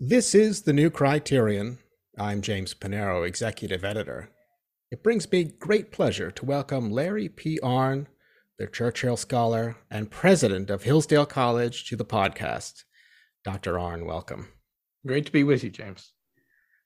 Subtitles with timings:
[0.00, 1.80] This is the new criterion.
[2.16, 4.30] I'm James Panero, executive editor.
[4.92, 7.58] It brings me great pleasure to welcome Larry P.
[7.64, 8.06] Arnn,
[8.60, 12.84] the Churchill Scholar and president of Hillsdale College, to the podcast.
[13.42, 13.72] Dr.
[13.72, 14.46] Arnn, welcome.
[15.04, 16.12] Great to be with you, James.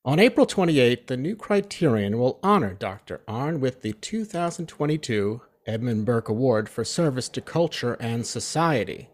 [0.07, 3.21] On April 28th, the new criterion will honor Dr.
[3.29, 9.11] Arnn with the 2022 Edmund Burke Award for Service to Culture and Society.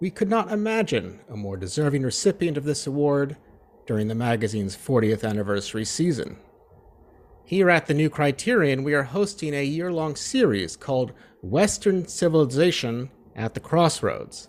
[0.00, 3.36] We could not imagine a more deserving recipient of this award
[3.86, 6.38] during the magazine's 40th anniversary season.
[7.44, 13.10] Here at the New Criterion, we are hosting a year long series called Western Civilization
[13.36, 14.48] at the Crossroads.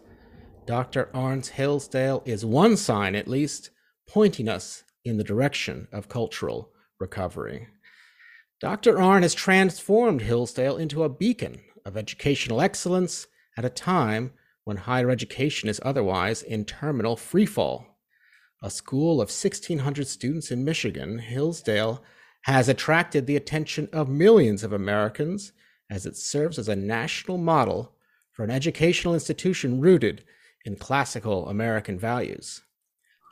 [0.65, 1.09] Dr.
[1.13, 3.71] Arnn's Hillsdale is one sign, at least,
[4.07, 7.67] pointing us in the direction of cultural recovery.
[8.61, 8.93] Dr.
[8.95, 13.27] Arnn has transformed Hillsdale into a beacon of educational excellence
[13.57, 14.31] at a time
[14.63, 17.85] when higher education is otherwise in terminal freefall.
[18.63, 22.03] A school of 1,600 students in Michigan, Hillsdale
[22.43, 25.51] has attracted the attention of millions of Americans
[25.89, 27.93] as it serves as a national model
[28.31, 30.23] for an educational institution rooted
[30.65, 32.61] in classical American values.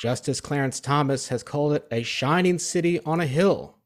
[0.02, 3.78] Justice Clarence Thomas has called it a shining city on a hill.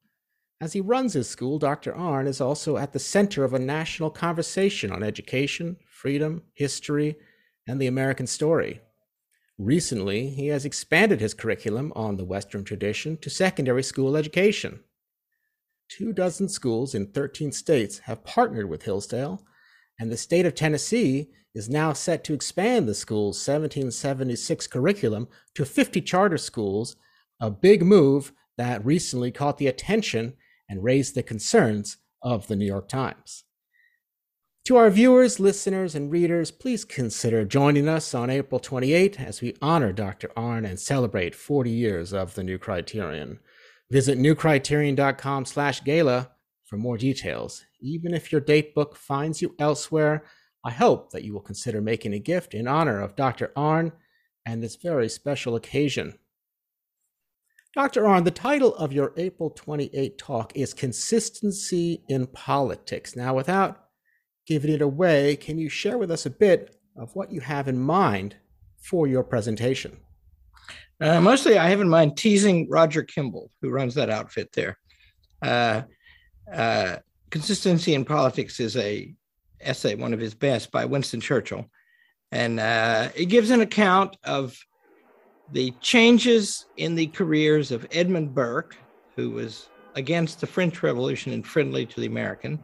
[0.61, 1.91] As he runs his school, Dr.
[1.91, 7.17] Arnn is also at the center of a national conversation on education, freedom, history,
[7.67, 8.81] and the American story.
[9.57, 14.79] Recently, he has expanded his curriculum on the Western tradition to secondary school education.
[15.89, 19.45] Two dozen schools in 13 states have partnered with Hillsdale,
[19.99, 25.65] and the state of Tennessee is now set to expand the school's 1776 curriculum to
[25.65, 26.95] 50 charter schools,
[27.39, 30.33] a big move that recently caught the attention
[30.67, 33.43] and raised the concerns of the New York Times.
[34.67, 39.57] To our viewers, listeners, and readers, please consider joining us on April 28 as we
[39.61, 40.29] honor Dr.
[40.37, 43.39] Arnn and celebrate 40 years of the New Criterion.
[43.91, 46.31] Visit newcriterion.com slash gala
[46.63, 47.65] for more details.
[47.81, 50.23] Even if your date book finds you elsewhere,
[50.63, 53.51] I hope that you will consider making a gift in honor of Dr.
[53.57, 53.91] Arnn
[54.45, 56.17] and this very special occasion.
[57.75, 58.03] Dr.
[58.03, 63.17] Arnn, the title of your April 28 talk is Consistency in Politics.
[63.17, 63.82] Now, without
[64.45, 67.79] giving it away, can you share with us a bit of what you have in
[67.79, 68.35] mind
[68.77, 69.97] for your presentation?
[71.01, 74.77] Uh, mostly, I have in mind teasing Roger Kimball, who runs that outfit there.
[75.41, 75.81] Uh,
[76.51, 76.97] uh,
[77.29, 79.13] Consistency in Politics is a
[79.59, 81.65] essay, one of his best, by Winston Churchill,
[82.31, 84.57] and uh, it gives an account of
[85.51, 88.77] the changes in the careers of Edmund Burke,
[89.15, 92.63] who was against the French Revolution and friendly to the American,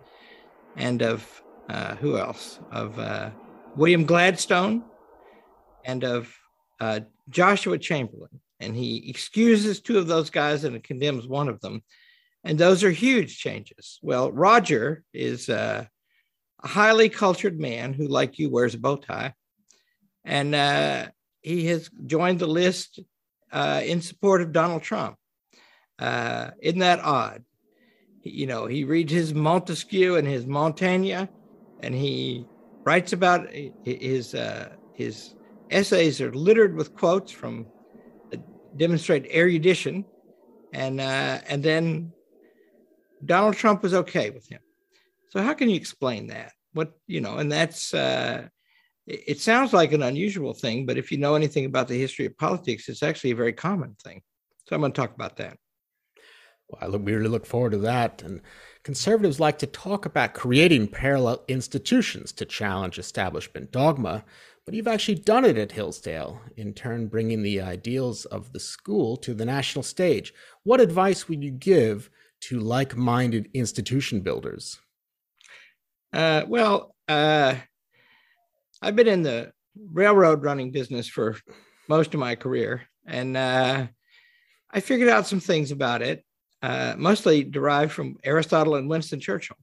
[0.76, 2.60] and of uh, who else?
[2.72, 3.30] Of uh,
[3.76, 4.84] William Gladstone
[5.86, 6.34] and of
[6.80, 8.40] uh, Joseph Chamberlain.
[8.60, 11.82] And he excuses two of those guys and condemns one of them.
[12.44, 14.00] And those are huge changes.
[14.02, 15.86] Well, Roger is uh,
[16.64, 19.34] a highly cultured man who, like you, wears a bow tie.
[20.26, 21.08] And uh,
[21.42, 23.00] he has joined the list
[23.52, 25.18] uh, in support of Donald Trump.
[26.00, 27.44] isn't that odd?
[28.24, 31.28] You know, he reads his Montesquieu and his Montaigne,
[31.82, 32.46] and he
[32.84, 33.50] writes about
[33.84, 35.36] his uh, his
[35.70, 37.68] essays are littered with quotes from
[38.76, 40.06] demonstrate erudition,
[40.74, 42.12] and uh, and then
[43.26, 44.60] Donald Trump was okay with him.
[45.30, 46.54] So how can you explain that?
[46.74, 48.48] What you know, and that's uh,
[49.10, 52.38] it sounds like an unusual thing, but if you know anything about the history of
[52.38, 54.22] politics, it's actually a very common thing.
[54.68, 55.58] So I'm going to talk about that.
[56.68, 58.22] Well, I look, we really look forward to that.
[58.22, 58.42] And
[58.90, 64.26] conservatives like to talk about creating parallel institutions to challenge establishment dogma,
[64.66, 69.16] but you've actually done it at Hillsdale, in turn, bringing the ideals of the school
[69.16, 70.34] to the national stage.
[70.64, 72.10] What advice would you give
[72.46, 74.80] to like minded institution builders?
[76.12, 77.54] Uh, well, uh,
[78.82, 79.52] I've been in the
[79.94, 81.38] railroad running business for
[81.88, 83.86] most of my career, and uh,
[84.72, 86.26] I figured out some things about it
[86.62, 89.58] uh, mostly derived from Aristotle and Winston Churchill.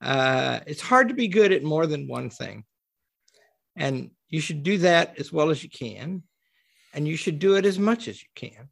[0.00, 2.64] Uh, it's hard to be good at more than one thing.
[3.76, 6.22] And you should do that as well as you can.
[6.94, 8.68] And you should do it as much as you can.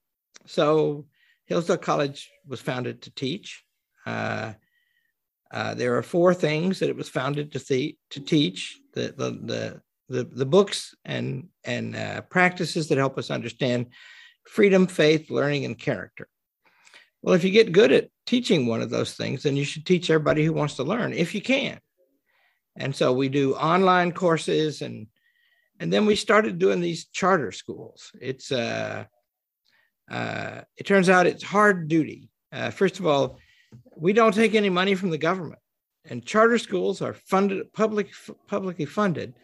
[0.47, 1.07] So,
[1.47, 3.65] Hillsdale College was founded to teach.
[4.07, 4.53] Uh,
[5.51, 9.31] uh, there are four things that it was founded to, th- to teach the, the,
[9.43, 13.87] the, the, the books and, and uh, practices that help us understand
[14.47, 16.29] freedom, faith, learning, and character.
[17.23, 20.11] Well, if you get good at teaching one of those things, then you should teach
[20.11, 21.79] everybody who wants to learn if you can.
[22.77, 25.07] And so we do online courses and
[25.79, 28.11] and then we started doing these charter schools.
[28.21, 29.05] It's uh
[30.11, 32.31] Uh, it turns out it's hard duty.
[32.53, 33.39] Uh, first of all,
[33.97, 35.63] we don't take any money from the government,
[36.11, 38.09] and charter schools are funded public
[38.49, 39.35] publicly funded.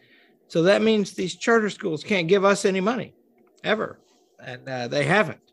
[0.49, 3.13] So that means these charter schools can't give us any money
[3.63, 3.97] ever,
[4.39, 5.46] and uh, they haven't.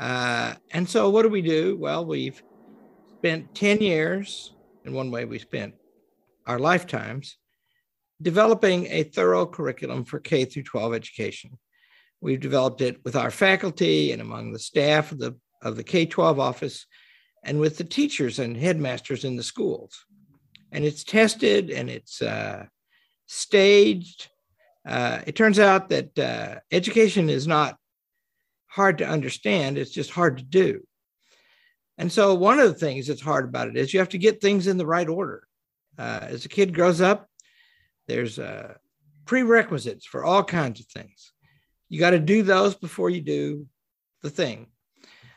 [0.00, 1.76] Uh, and so, what do we do?
[1.78, 2.42] Well, we've
[3.18, 4.54] spent 10 years,
[4.86, 5.74] in one way, we spent
[6.46, 7.36] our lifetimes
[8.22, 11.58] developing a thorough curriculum for K through 12 education.
[12.22, 16.06] We've developed it with our faculty and among the staff of the, of the K
[16.06, 16.86] 12 office
[17.44, 20.06] and with the teachers and headmasters in the schools.
[20.72, 22.66] And it's tested and it's uh,
[23.26, 24.28] staged.
[24.86, 27.76] Uh, it turns out that uh, education is not
[28.70, 30.80] hard to understand, it's just hard to do.
[31.98, 34.40] And so, one of the things that's hard about it is you have to get
[34.40, 35.46] things in the right order.
[35.98, 37.28] Uh, as a kid grows up,
[38.08, 38.74] there's uh,
[39.26, 41.32] prerequisites for all kinds of things.
[41.90, 43.66] You got to do those before you do
[44.22, 44.68] the thing.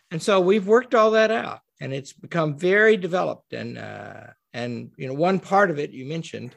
[0.09, 3.51] And so we've worked all that out, and it's become very developed.
[3.51, 6.55] And uh, and you know, one part of it you mentioned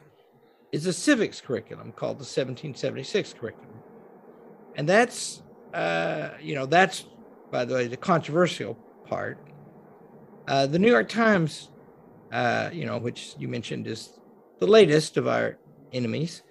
[0.71, 3.81] is a civics curriculum called the 1776 curriculum,
[4.75, 5.41] and that's
[5.73, 7.05] uh, you know that's
[7.51, 8.75] by the way the controversial
[9.05, 9.39] part.
[10.47, 11.69] Uh, the New York Times,
[12.31, 14.17] uh, you know, which you mentioned is
[14.59, 15.57] the latest of our
[15.91, 16.41] enemies.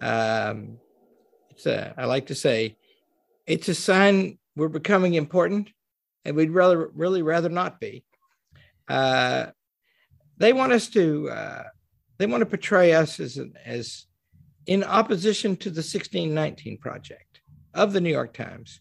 [0.00, 0.78] Um,
[1.50, 2.76] it's a, I like to say
[3.46, 5.70] it's a sign we're becoming important
[6.24, 8.04] and we'd rather really rather not be.
[8.88, 9.46] Uh,
[10.36, 11.64] they want us to uh,
[12.18, 14.06] they want to portray us as an, as
[14.66, 17.29] in opposition to the 1619 project
[17.74, 18.80] of the New York Times.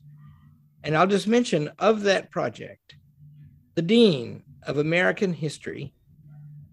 [0.83, 2.95] And I'll just mention of that project,
[3.75, 5.93] the dean of American history,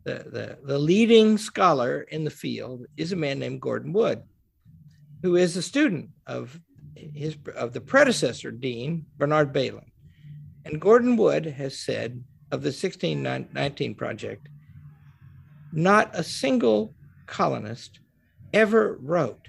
[0.04, 4.22] the, the, the leading scholar in the field is a man named Gordon Wood,
[5.22, 6.60] who is a student of
[6.94, 9.90] his of the predecessor dean Bernard Bailyn.
[10.64, 14.48] And Gordon Wood has said of the 1619 project,
[15.72, 16.94] not a single
[17.26, 18.00] colonist
[18.52, 19.48] ever wrote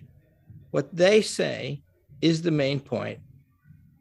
[0.72, 1.82] what they say
[2.22, 3.20] is the main point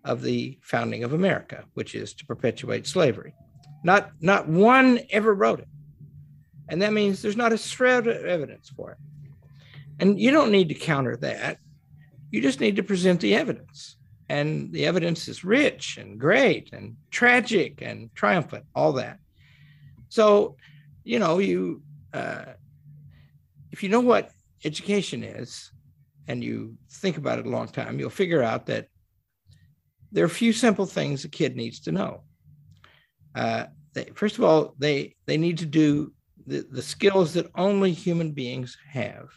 [0.04, 3.34] of the founding of America, which is to perpetuate slavery.
[3.82, 5.68] Not, not one ever wrote it.
[6.68, 8.98] And that means there's not a shred of evidence for it.
[9.98, 11.58] And you don't need to counter that.
[12.30, 13.96] You just need to present the evidence.
[14.28, 19.18] And the evidence is rich and great and tragic and triumphant, all that.
[20.08, 20.56] So,
[21.04, 22.44] you know, you, uh,
[23.70, 24.30] if you know what
[24.64, 25.70] education is
[26.28, 28.88] and you think about it a long time, you'll figure out that
[30.12, 32.22] there are a few simple things a kid needs to know.
[33.34, 36.12] Uh, they, first of all, they they need to do
[36.46, 39.28] the, the skills that only human beings have.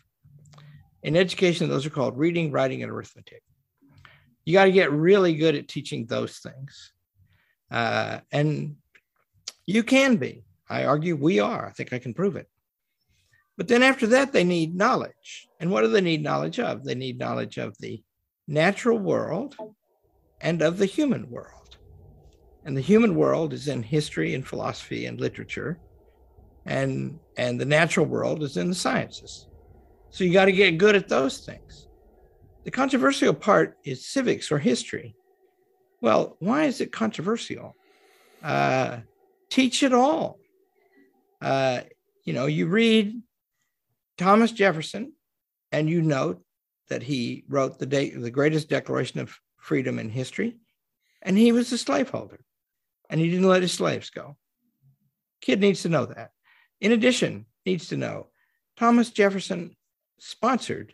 [1.04, 3.42] In education, those are called reading, writing, and arithmetic.
[4.46, 6.94] You got to get really good at teaching those things.
[7.72, 8.76] Uh, and
[9.66, 10.44] you can be.
[10.70, 11.68] I argue we are.
[11.68, 12.48] I think I can prove it.
[13.60, 15.50] But then after that, they need knowledge.
[15.60, 16.86] And what do they need knowledge of?
[16.86, 18.02] They need knowledge of the
[18.48, 19.58] natural world
[20.40, 21.76] and of the human world.
[22.64, 25.78] And the human world is in history and philosophy and literature
[26.66, 29.50] and and the natural world is in the sciences.
[30.10, 31.90] So you got to get good at those things.
[32.64, 35.16] The controversial part is civics or history.
[36.00, 37.76] Well, why is it controversial?
[38.42, 39.00] Uh,
[39.50, 40.40] teach it all.
[41.42, 41.82] Uh,
[42.24, 43.22] you know, you read
[44.20, 45.14] Thomas Jefferson,
[45.72, 46.44] and you note
[46.90, 50.58] that he wrote the de- the greatest declaration of freedom in history,
[51.22, 52.42] and he was a slaveholder,
[53.10, 54.36] and he didn't let his slaves go.
[55.42, 56.32] Kid needs to know that
[56.82, 58.28] in addition, needs to know
[58.78, 59.76] Thomas Jefferson
[60.20, 60.94] sponsored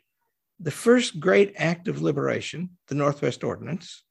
[0.60, 4.04] the first great act of liberation, the Northwest Ordinance,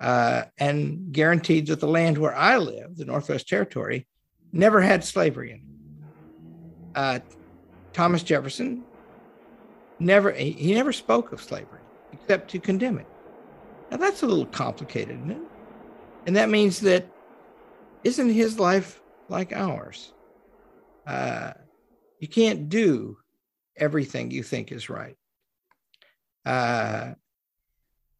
[0.00, 4.08] uh, and guaranteed that the land where I live, the Northwest Territory,
[4.50, 5.62] never had slavery in it.
[6.94, 7.18] Uh,
[7.92, 8.84] Thomas Jefferson
[9.98, 11.80] never he, never spoke of slavery
[12.12, 13.06] except to condemn it.
[13.90, 15.42] Now that's a little complicated, isn't it?
[16.26, 17.06] And that means that
[18.04, 20.12] isn't his life like ours?
[21.06, 21.52] Uh,
[22.18, 23.16] you can't do
[23.76, 25.16] everything you think is right.
[26.44, 27.14] Uh,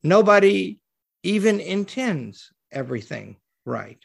[0.02, 0.78] nobody
[1.22, 3.98] even intends everything right.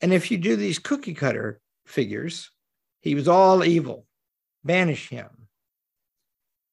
[0.00, 2.50] And if you do these cookie cutter figures,
[3.00, 4.05] he was all evil,
[4.66, 5.48] banish him,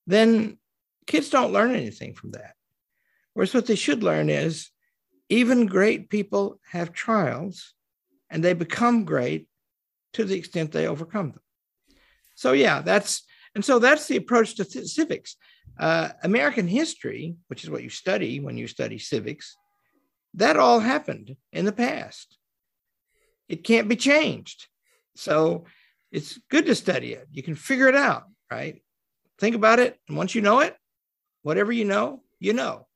[0.07, 0.57] then
[1.07, 2.55] kids don't learn anything from that.
[3.33, 4.69] Whereas what they should learn is
[5.29, 7.73] even great people have trials
[8.29, 9.47] and they become great
[10.13, 11.41] to the extent they overcome them.
[12.35, 13.23] So yeah, that's
[13.55, 15.35] and so that's the approach to th- civics.
[15.79, 19.55] Uh, American history, which is what you study when you study civics,
[20.33, 22.37] that all happened in the past.
[23.47, 24.67] It can't be changed.
[25.15, 25.65] So
[26.13, 27.27] it's good to study it.
[27.31, 28.81] You can figure it out, right?
[29.39, 29.99] Think about it.
[30.07, 30.77] And once you know it,
[31.41, 32.87] whatever you know, you know.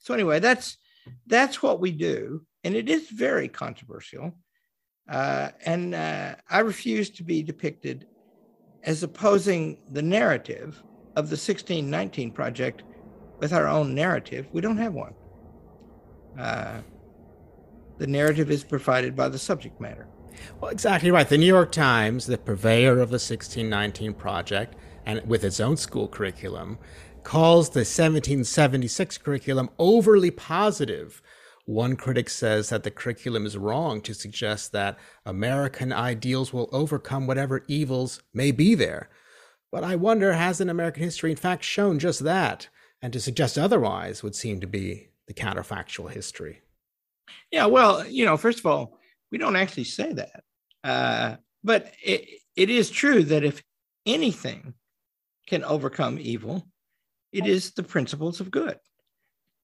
[0.00, 0.76] So anyway, that's
[1.26, 4.36] that's what we do, and it is very controversial.
[5.08, 8.06] Uh, and uh, I refuse to be depicted
[8.82, 10.82] as opposing the narrative
[11.16, 12.82] of the 1619 project
[13.38, 14.48] with our own narrative.
[14.52, 15.14] We don't have one.
[16.38, 16.80] Uh,
[17.98, 20.08] the narrative is provided by the subject matter.
[20.60, 21.28] Well, exactly right.
[21.28, 24.74] The New York Times, the purveyor of the 1619 project,
[25.06, 26.78] and with its own school curriculum,
[27.22, 31.22] calls the 1776 curriculum overly positive.
[31.66, 37.26] One critic says that the curriculum is wrong to suggest that American ideals will overcome
[37.26, 39.10] whatever evils may be there.
[39.70, 42.68] But I wonder, hasn't American history in fact shown just that?
[43.02, 46.62] And to suggest otherwise would seem to be the counterfactual history.
[47.50, 48.97] Yeah, well, you know, first of all,
[49.30, 50.42] we don't actually say that.
[50.84, 53.62] Uh, but it, it is true that if
[54.06, 54.74] anything
[55.46, 56.66] can overcome evil,
[57.32, 58.78] it is the principles of good.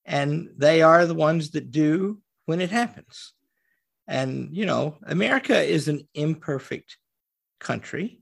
[0.04, 3.32] And they are the ones that do when it happens.
[4.06, 6.98] And, you know, America is an imperfect
[7.58, 8.20] country.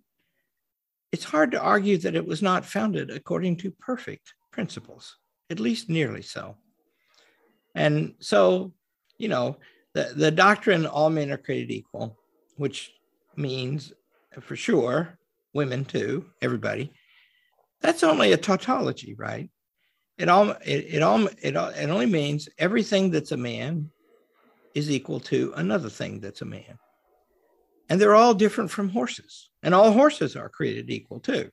[1.11, 5.19] It's hard to argue that it was not founded according to perfect principles,
[5.51, 6.57] at least nearly so.
[7.75, 8.73] And so,
[9.19, 9.57] you know,
[9.95, 12.19] the, the doctrine all men are created equal,
[12.57, 12.93] which
[13.37, 13.93] means
[14.41, 15.19] for sure
[15.53, 16.93] women too, everybody.
[17.81, 19.51] That's only a tautology, right?
[20.19, 23.91] It all it, it all it, it only means everything that's a man
[24.75, 26.79] is equal to another thing that's a man.
[27.89, 31.51] And they're all different from horses, and all horses are created equal too.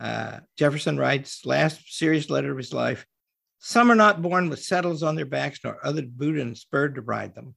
[0.00, 3.06] Uh, Jefferson writes, last serious letter of his life
[3.58, 7.00] some are not born with saddles on their backs, nor other boot and spurred to
[7.00, 7.54] ride them.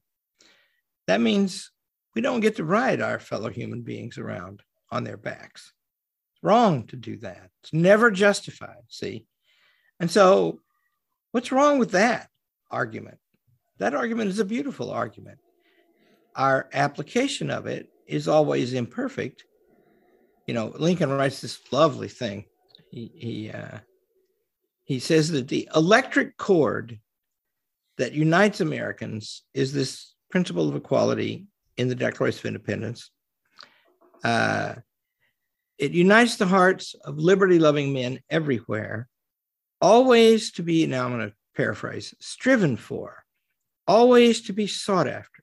[1.06, 1.70] That means
[2.14, 5.72] we don't get to ride our fellow human beings around on their backs.
[6.34, 7.50] It's wrong to do that.
[7.62, 9.26] It's never justified, see?
[10.00, 10.60] And so,
[11.32, 12.28] what's wrong with that
[12.70, 13.18] argument?
[13.78, 15.38] That argument is a beautiful argument.
[16.34, 19.44] Our application of it is always imperfect.
[20.46, 22.44] You know, Lincoln writes this lovely thing.
[22.90, 23.78] He, he uh,
[24.88, 26.98] he says that the electric cord
[27.98, 33.10] that unites Americans is this principle of equality in the Declaration of Independence.
[34.24, 34.76] Uh,
[35.76, 39.08] it unites the hearts of liberty loving men everywhere,
[39.82, 43.24] always to be, now I'm going to paraphrase, striven for,
[43.86, 45.42] always to be sought after,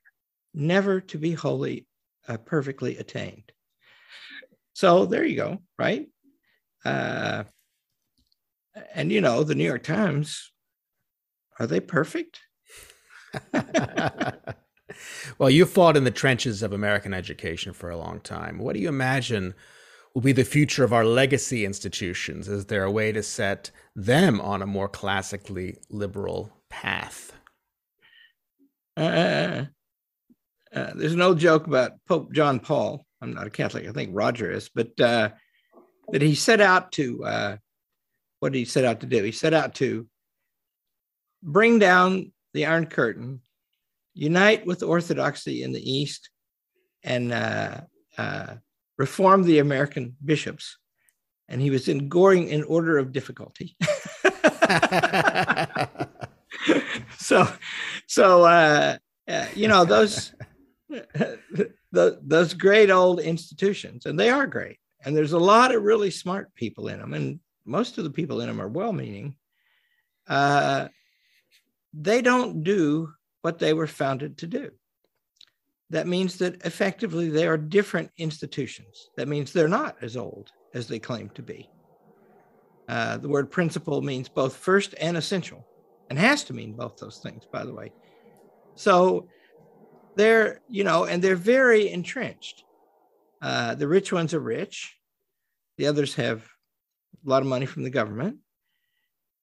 [0.54, 1.86] never to be wholly,
[2.26, 3.52] uh, perfectly attained.
[4.72, 6.08] So there you go, right?
[6.84, 7.44] Uh,
[8.94, 10.52] and you know, the New York Times,
[11.58, 12.40] are they perfect?
[15.38, 18.58] well, you fought in the trenches of American education for a long time.
[18.58, 19.54] What do you imagine
[20.14, 22.48] will be the future of our legacy institutions?
[22.48, 27.32] Is there a way to set them on a more classically liberal path?
[28.96, 29.66] Uh,
[30.74, 33.04] uh, there's an old joke about Pope John Paul.
[33.20, 33.86] I'm not a Catholic.
[33.86, 35.30] I think Roger is, but uh,
[36.12, 37.56] that he set out to uh,
[38.46, 39.24] what did he set out to do?
[39.24, 40.06] He set out to
[41.42, 43.40] bring down the Iron Curtain,
[44.14, 46.30] unite with orthodoxy in the East,
[47.02, 47.80] and uh,
[48.16, 48.54] uh,
[48.98, 50.78] reform the American bishops.
[51.48, 53.76] And he was in going in order of difficulty.
[57.18, 57.48] so,
[58.06, 60.32] so uh, uh, you know those
[60.88, 64.78] the, those great old institutions, and they are great.
[65.04, 68.40] And there's a lot of really smart people in them, and most of the people
[68.40, 69.36] in them are well meaning,
[70.28, 70.88] uh,
[71.92, 74.70] they don't do what they were founded to do.
[75.90, 79.10] That means that effectively they are different institutions.
[79.16, 81.70] That means they're not as old as they claim to be.
[82.88, 85.66] Uh, the word principle means both first and essential,
[86.10, 87.92] and has to mean both those things, by the way.
[88.74, 89.28] So
[90.16, 92.64] they're, you know, and they're very entrenched.
[93.42, 94.96] Uh, the rich ones are rich,
[95.78, 96.48] the others have
[97.26, 98.38] a lot of money from the government,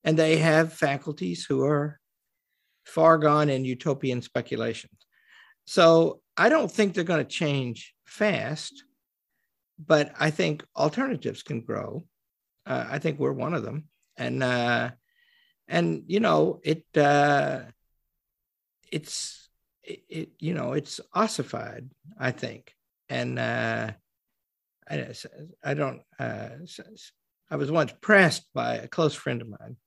[0.04, 2.00] and they have faculties who are
[2.84, 5.06] far gone in utopian speculations.
[5.66, 8.84] So I don't think they're going to change fast,
[9.84, 12.06] but I think alternatives can grow.
[12.66, 13.86] Uh, I think we're one of them,
[14.18, 14.92] and uh,
[15.68, 17.62] and you know it uh,
[18.92, 19.50] it's
[19.84, 21.90] it, it, you know it's ossified.
[22.18, 22.74] I think,
[23.10, 23.92] and uh,
[24.90, 25.14] I,
[25.64, 26.50] I don't uh,
[27.50, 29.78] I was once pressed by a close friend of mine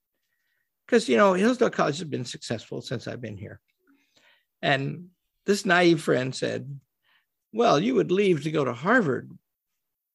[0.86, 3.60] because, you know, Hillsdale College has been successful since I've been here.
[4.62, 5.08] And
[5.44, 6.80] this naive friend said,
[7.52, 9.30] Well, you would leave to go to Harvard,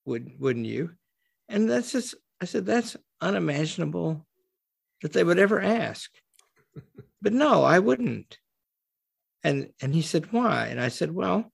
[0.05, 0.91] would, wouldn't you?
[1.50, 4.25] And that's just, I said, That's unimaginable
[5.01, 6.12] that they would ever ask.
[7.21, 8.38] but no, I wouldn't.
[9.43, 10.67] And, and he said, Why?
[10.67, 11.51] And I said, Well,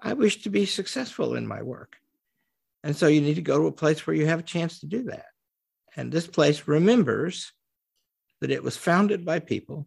[0.00, 1.96] I wish to be successful in my work.
[2.84, 4.86] And so you need to go to a place where you have a chance to
[4.86, 5.24] do that.
[5.96, 7.50] And this place remembers
[8.42, 9.86] that it was founded by people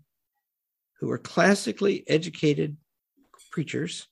[1.00, 2.76] who were classically educated
[3.52, 4.08] preachers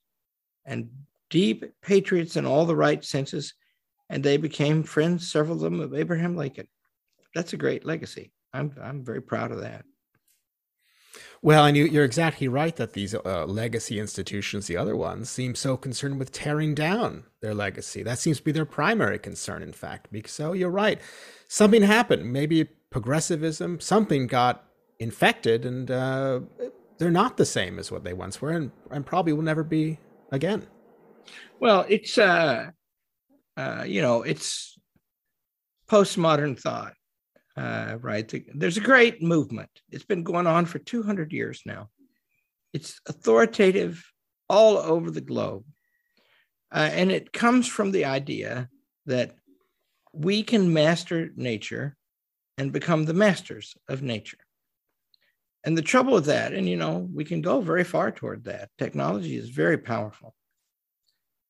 [0.65, 0.89] and
[1.31, 3.55] deep patriots in all the right senses.
[4.07, 6.67] And they became friends, several of them, of Abraham Lincoln.
[7.33, 8.31] That's a great legacy.
[8.53, 9.83] I'm, I'm very proud of that.
[11.41, 15.53] Well, and you, are exactly right that these uh, legacy institutions, the other ones, seem
[15.55, 18.01] so concerned with tearing down their legacy.
[18.01, 20.07] That seems to be their primary concern, in fact.
[20.27, 20.99] So you're right,
[21.47, 22.33] something happened.
[22.33, 24.65] Maybe progressivism, something got
[24.99, 26.39] infected, and uh,
[26.97, 29.99] they're not the same as what they once were, and, and probably will never be
[30.31, 30.65] again.
[31.59, 32.71] Well, it's uh,
[33.57, 34.77] uh, you know, it's
[35.89, 36.93] postmodern thought,
[37.57, 38.31] uh, right?
[38.53, 39.69] There's a great movement.
[39.89, 41.89] It's been going on for 200 years now.
[42.73, 44.03] It's authoritative
[44.49, 45.63] all over the globe,
[46.73, 48.69] uh, and it comes from the idea
[49.05, 49.35] that
[50.13, 51.95] we can master nature
[52.57, 54.37] and become the masters of nature.
[55.63, 58.69] And the trouble with that, and you know, we can go very far toward that.
[58.77, 60.35] Technology is very powerful.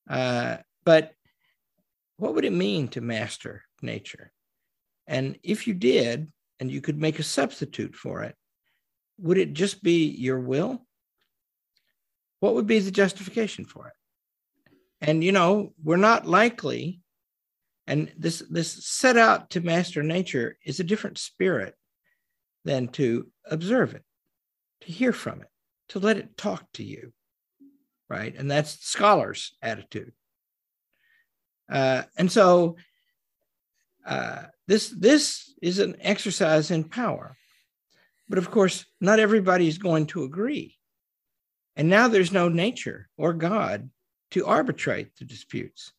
[0.10, 1.12] Uh, but
[2.18, 4.32] what would it mean to master nature?
[5.08, 8.36] And if you did, and you could make a substitute for it,
[9.20, 10.86] would it just be your will?
[12.40, 13.94] What would be the justification for it?
[15.02, 17.02] And you know, we're not likely
[17.88, 21.76] and this, this set out to master nature is a different spirit
[22.64, 24.04] than to observe it,
[24.82, 25.48] to hear from it,
[25.90, 27.14] to let it talk to you,
[28.10, 28.36] right?
[28.36, 30.14] And that's scholar's attitude.
[31.72, 32.78] Uh, and so
[34.06, 37.36] uh, this, this is an exercise in power.
[38.28, 40.76] But of course, not everybody is going to agree.
[41.76, 43.90] And now there's no nature or God
[44.32, 45.92] to arbitrate the disputes.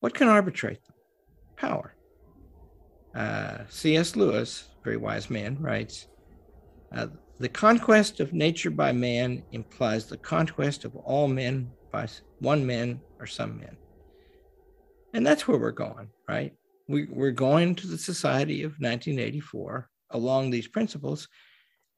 [0.00, 0.94] What can arbitrate them?
[1.60, 1.94] power.
[3.14, 4.16] Uh, C.S.
[4.16, 6.08] Lewis, very wise man, writes
[6.92, 12.64] uh, The conquest of nature by man implies the conquest of all men by one
[12.66, 13.76] man or some men.
[15.12, 16.54] And that's where we're going, right?
[16.90, 21.28] We, we're going to the society of 1984 along these principles.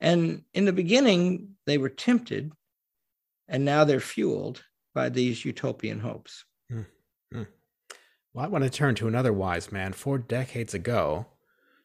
[0.01, 2.53] And in the beginning, they were tempted,
[3.49, 4.63] and now they're fueled
[4.95, 6.45] by these utopian hopes.
[6.71, 7.45] Mm-hmm.
[8.35, 9.95] Well, I want to turn to another wise man.
[9.95, 11.25] Four decades ago,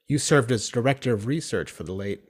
[0.08, 2.26] you served as director of research for the late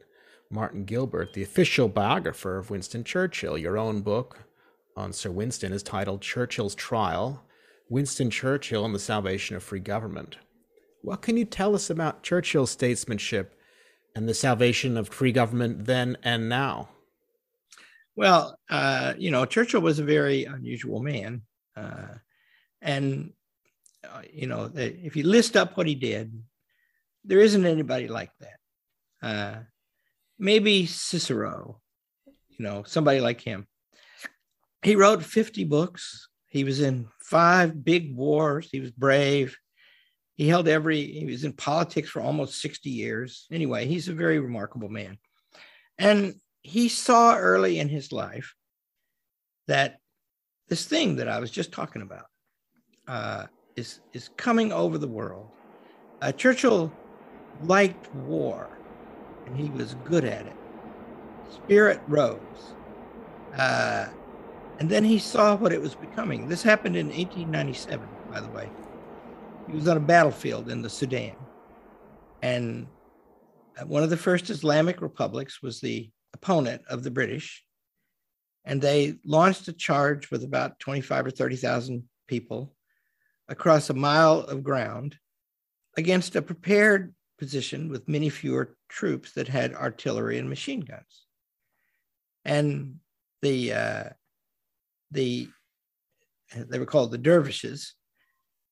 [0.52, 3.58] Martin Gilbert, the official biographer of Winston Churchill.
[3.58, 4.44] Your own book
[4.96, 7.44] on Sir Winston is titled Churchill's Trial
[7.90, 10.38] Winston Churchill and the Salvation of Free Government.
[11.02, 13.60] What can you tell us about Churchill's statesmanship
[14.16, 16.90] and the salvation of free government then and now?
[18.16, 21.44] Well, uh, you know, Churchill was a very unusual man.
[21.76, 22.16] Uh,
[22.82, 23.34] and
[24.04, 26.32] uh, you know, if you list up what he did,
[27.24, 28.58] there isn't anybody like that.
[29.22, 29.64] Uh,
[30.40, 31.80] maybe Cicero,
[32.26, 33.68] you know, somebody like him.
[34.82, 36.30] He wrote 50 books.
[36.48, 38.70] He was in five big wars.
[38.72, 39.58] He was brave.
[40.38, 43.48] He held every, he was in politics for almost 60 years.
[43.52, 45.18] Anyway, he's a very remarkable man.
[45.98, 48.54] And he saw early in his life
[49.68, 49.98] that
[50.68, 52.26] this thing that I was just talking about,
[53.08, 53.46] uh,
[53.76, 55.50] is, is coming over the world.
[56.22, 56.92] Uh, Churchill
[57.64, 58.70] liked war,
[59.48, 60.56] and he was good at it.
[61.50, 62.40] Spirit rose.
[63.58, 64.08] Uh,
[64.80, 66.48] and then he saw what it was becoming.
[66.48, 68.70] This happened in 1897, by the way.
[69.68, 71.36] He was on a battlefield in the Sudan.
[72.42, 72.88] And
[73.86, 77.64] one of the first Islamic republics was the opponent of the British.
[78.64, 82.74] And they launched a charge with about 25 or 30,000 people
[83.50, 85.16] across a mile of ground
[85.98, 91.26] against a prepared position with many fewer troops that had artillery and machine guns.
[92.46, 92.96] And
[93.42, 94.04] the uh,
[95.12, 95.50] the
[96.56, 97.94] they were called the dervishes,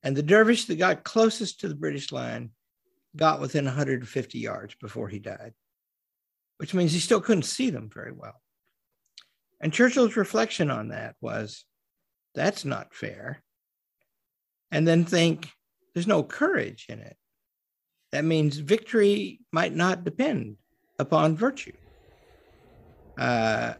[0.05, 2.51] and the dervish that got closest to the British line
[3.15, 5.53] got within 150 yards before he died,
[6.57, 8.41] which means he still couldn't see them very well.
[9.59, 11.65] And Churchill's reflection on that was,
[12.33, 13.41] that's not fair
[14.71, 15.49] and then think
[15.93, 17.15] there's no courage in it.
[18.11, 20.57] That means victory might not depend
[20.99, 21.77] upon virtue.
[23.17, 23.75] Uh,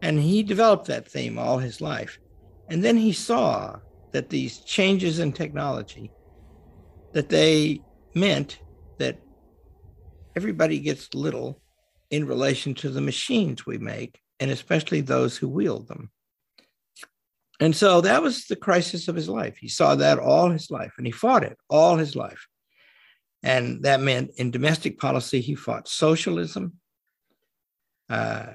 [0.00, 2.18] And he developed that theme all his life.
[2.68, 3.80] And then he saw
[4.14, 6.08] that these changes in technology
[7.14, 7.80] that they
[8.14, 8.60] meant
[8.98, 9.18] that
[10.36, 11.60] everybody gets little
[12.10, 16.12] in relation to the machines we make and especially those who wield them.
[17.58, 19.56] And so that was the crisis of his life.
[19.56, 22.46] He saw that all his life and he fought it all his life.
[23.42, 26.74] And that meant in domestic policy, he fought socialism,
[28.08, 28.46] uh,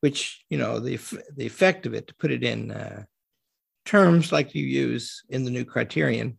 [0.00, 0.98] which, you know, the,
[1.34, 3.04] the effect of it, to put it in uh,
[3.84, 6.38] terms like you use in the new criterion,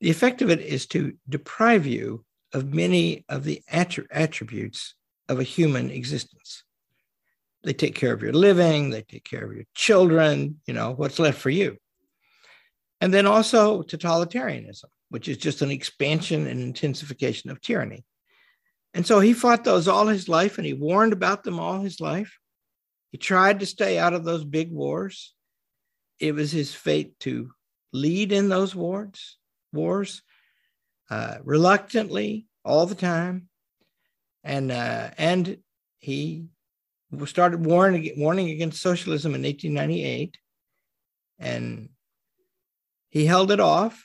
[0.00, 4.94] the effect of it is to deprive you of many of the attributes
[5.28, 6.62] of a human existence.
[7.64, 11.18] They take care of your living, they take care of your children, you know, what's
[11.18, 11.78] left for you.
[13.00, 18.04] And then also totalitarianism, which is just an expansion and intensification of tyranny.
[18.92, 22.00] And so he fought those all his life and he warned about them all his
[22.00, 22.38] life.
[23.10, 25.34] He tried to stay out of those big wars.
[26.18, 27.50] It was his fate to
[27.92, 29.38] lead in those wars,
[29.72, 30.22] wars,
[31.10, 33.48] uh, reluctantly all the time,
[34.42, 35.58] and uh, and
[35.98, 36.46] he
[37.26, 40.36] started warning warning against socialism in 1898,
[41.38, 41.88] and
[43.10, 44.04] he held it off.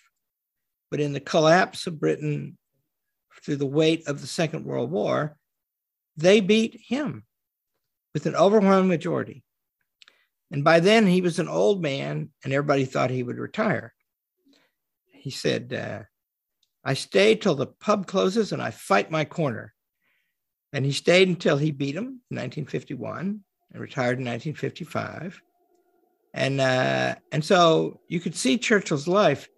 [0.91, 2.57] But in the collapse of Britain
[3.43, 5.37] through the weight of the Second World War,
[6.17, 7.25] they beat him
[8.13, 9.43] with an overwhelming majority.
[10.51, 13.93] And by then he was an old man, and everybody thought he would retire.
[15.11, 16.03] He said, uh,
[16.83, 19.73] I stay till the pub closes and I fight my corner.
[20.71, 25.41] And he stayed until he beat him in 1951 and retired in 1955.
[26.33, 29.49] And uh, and so you could see Churchill's life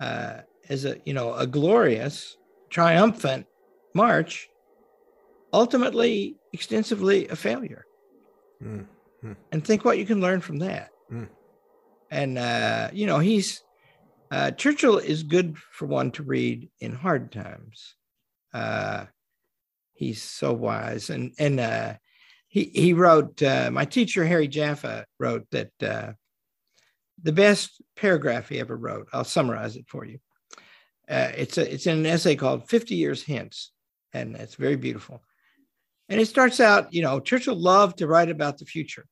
[0.00, 2.36] uh, as a you know a glorious,
[2.68, 3.46] triumphant
[3.94, 4.48] march,
[5.54, 7.86] ultimately extensively a failure.
[9.22, 9.32] Mm-hmm.
[9.52, 10.90] And think what you can learn from that.
[11.12, 11.28] Mm.
[12.10, 13.62] And uh, you know he's
[14.30, 17.96] uh, Churchill is good for one to read in hard times.
[18.54, 19.06] Uh,
[19.92, 21.10] he's so wise.
[21.10, 21.94] And and uh,
[22.48, 23.42] he he wrote.
[23.42, 26.12] Uh, my teacher Harry Jaffa wrote that uh,
[27.22, 29.08] the best paragraph he ever wrote.
[29.12, 30.18] I'll summarize it for you.
[31.08, 33.72] Uh, it's a it's in an essay called "50 Years Hence,"
[34.12, 35.22] and it's very beautiful.
[36.10, 39.06] And it starts out, you know, Churchill loved to write about the future,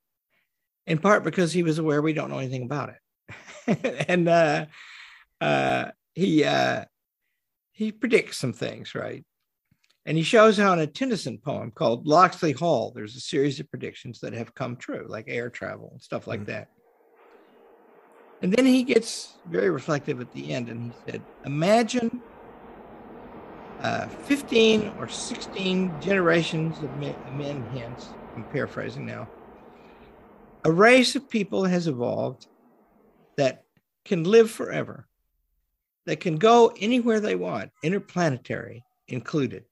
[0.87, 4.67] in part because he was aware we don't know anything about it, and uh,
[5.41, 6.85] uh, he uh,
[7.71, 9.25] he predicts some things, right?
[10.05, 13.71] And he shows how in a Tennyson poem called Locksley Hall, there's a series of
[13.71, 16.53] predictions that have come true, like air travel and stuff like mm-hmm.
[16.53, 16.69] that.
[18.41, 22.23] And then he gets very reflective at the end and he said, Imagine
[23.83, 29.29] uh, 15 or 16 generations of men, men hence, I'm paraphrasing now,
[30.65, 32.47] a race of people has evolved
[33.37, 33.65] that
[34.05, 35.07] can live forever,
[36.07, 39.65] that can go anywhere they want, interplanetary included,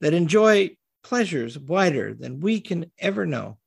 [0.00, 3.58] that enjoy pleasures wider than we can ever know.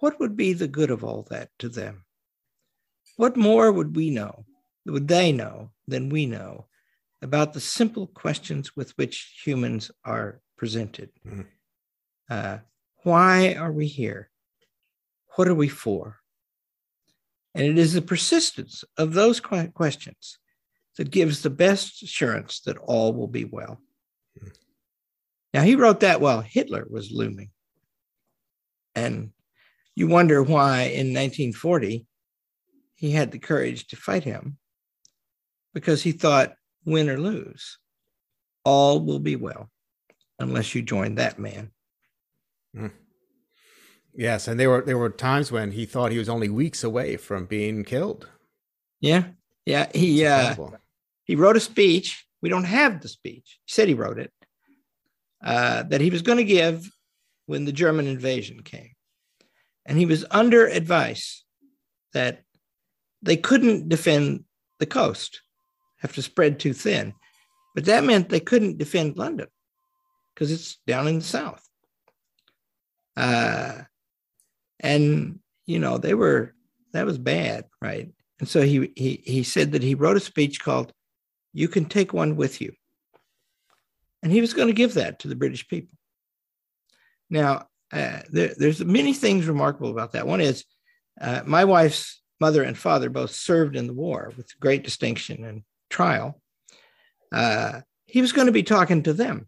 [0.00, 2.04] What would be the good of all that to them?
[3.16, 4.44] What more would we know,
[4.86, 6.66] would they know than we know
[7.22, 11.10] about the simple questions with which humans are presented?
[11.26, 11.42] Mm-hmm.
[12.28, 12.58] Uh,
[13.04, 14.30] why are we here?
[15.36, 16.18] What are we for?
[17.54, 20.38] And it is the persistence of those questions
[20.96, 23.80] that gives the best assurance that all will be well.
[24.38, 24.48] Mm-hmm.
[25.54, 27.50] Now, he wrote that while Hitler was looming.
[28.94, 29.32] And
[29.94, 32.06] you wonder why in 1940
[32.94, 34.58] he had the courage to fight him
[35.74, 36.54] because he thought,
[36.84, 37.78] win or lose,
[38.64, 39.70] all will be well
[40.38, 41.70] unless you join that man.
[42.76, 42.92] Mm.
[44.14, 47.16] Yes, and there were there were times when he thought he was only weeks away
[47.16, 48.28] from being killed.
[49.00, 49.24] Yeah,
[49.64, 49.88] yeah.
[49.94, 50.54] He uh,
[51.24, 52.26] he wrote a speech.
[52.42, 53.58] We don't have the speech.
[53.64, 54.32] He said he wrote it,
[55.42, 56.90] uh, that he was going to give
[57.46, 58.90] when the German invasion came.
[59.86, 61.44] And he was under advice
[62.12, 62.42] that
[63.22, 64.44] they couldn't defend
[64.78, 65.40] the coast,
[66.02, 67.14] have to spread too thin.
[67.74, 69.46] But that meant they couldn't defend London
[70.34, 71.66] because it's down in the south.
[73.16, 73.82] Uh,
[74.80, 76.54] and you know they were
[76.92, 78.10] that was bad, right?
[78.40, 80.92] And so he he he said that he wrote a speech called
[81.52, 82.72] "You Can Take One with You,"
[84.22, 85.96] And he was going to give that to the British people.
[87.30, 90.26] Now, uh, there, there's many things remarkable about that.
[90.26, 90.64] One is
[91.20, 95.62] uh, my wife's mother and father both served in the war with great distinction and
[95.92, 96.40] trial.
[97.30, 99.46] Uh, he was going to be talking to them.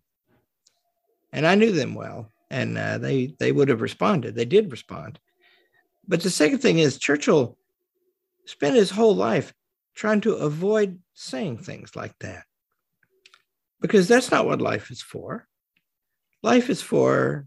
[1.33, 2.31] And I knew them well.
[2.51, 4.35] and uh, they they would have responded.
[4.35, 5.19] They did respond.
[6.07, 7.57] But the second thing is Churchill
[8.47, 9.53] spent his whole life
[9.95, 12.45] trying to avoid saying things like that
[13.81, 15.49] because that's not what life is for.
[16.43, 17.47] Life is for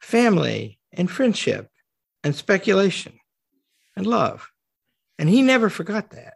[0.00, 1.68] family and friendship
[2.24, 3.18] and speculation
[3.96, 4.50] and love.
[5.18, 6.34] And he never forgot that.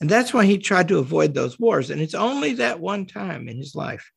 [0.00, 1.90] And that's why he tried to avoid those wars.
[1.90, 4.10] And it's only that one time in his life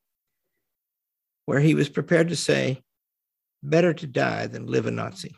[1.45, 2.81] where he was prepared to say,
[3.63, 5.35] better to die than live a Nazi.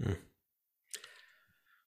[0.00, 0.16] Mm.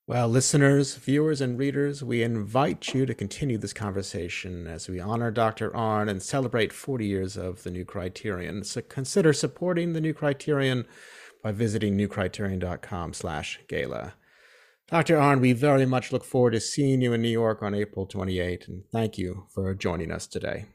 [0.08, 5.32] Well, listeners, viewers, and readers, we invite you to continue this conversation as we honor
[5.32, 5.72] Dr.
[5.72, 8.64] Arnn and celebrate 40 years of the New Criterion.
[8.64, 10.86] So consider supporting the New Criterion
[11.42, 14.14] by visiting newcriterion.com slash gala.
[14.88, 15.18] Dr.
[15.18, 18.68] Arnn, we very much look forward to seeing you in New York on April 28,
[18.68, 20.66] and thank you for joining us today.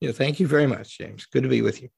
[0.00, 1.26] Yeah, thank you very much, James.
[1.26, 1.88] Good to be with you.